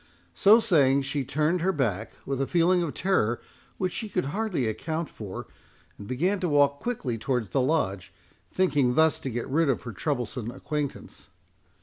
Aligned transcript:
So 0.33 0.59
saying, 0.59 1.03
she 1.03 1.23
turned 1.23 1.61
her 1.61 1.71
back, 1.71 2.13
with 2.25 2.41
a 2.41 2.47
feeling 2.47 2.81
of 2.81 2.95
terror 2.95 3.39
which 3.77 3.93
she 3.93 4.09
could 4.09 4.25
hardly 4.25 4.65
account 4.65 5.09
for, 5.09 5.45
and 5.99 6.07
began 6.07 6.39
to 6.39 6.49
walk 6.49 6.79
quickly 6.79 7.19
towards 7.19 7.51
the 7.51 7.61
Lodge, 7.61 8.11
thinking 8.51 8.95
thus 8.95 9.19
to 9.19 9.29
get 9.29 9.47
rid 9.47 9.69
of 9.69 9.83
her 9.83 9.91
troublesome 9.91 10.49
acquaintance. 10.49 11.27